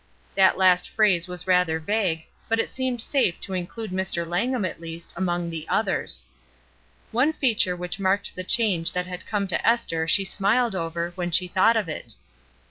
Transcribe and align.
That 0.33 0.57
last 0.57 0.89
phrase 0.89 1.27
was 1.27 1.45
rather 1.45 1.77
vague, 1.77 2.25
but 2.49 2.57
it 2.57 2.71
seemed 2.71 3.01
safe 3.01 3.39
to 3.41 3.53
include 3.53 3.91
Mr. 3.91 4.27
Langham, 4.27 4.65
at 4.65 4.81
least, 4.81 5.13
among 5.15 5.51
the 5.51 5.69
"others." 5.69 6.25
One 7.11 7.31
feature 7.31 7.75
which 7.75 7.99
marked 7.99 8.35
the 8.35 8.43
change 8.43 8.93
that 8.93 9.05
had 9.05 9.27
come 9.27 9.47
to 9.49 9.63
Esther 9.67 10.07
she 10.07 10.25
smiled 10.25 10.73
over, 10.73 11.11
when 11.13 11.29
she 11.29 11.47
thought 11.47 11.77
of 11.77 11.87
it. 11.87 12.15